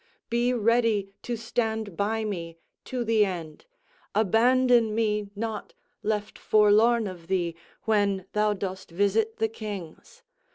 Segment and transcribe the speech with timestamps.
[0.31, 3.65] Be ready to stand by me to the end,
[4.15, 10.23] abandon me not left forlorn of thee when thou dost visit the kings.